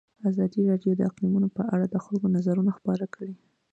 [0.29, 3.35] ازادي راډیو د اقلیتونه په اړه د خلکو نظرونه خپاره کړي.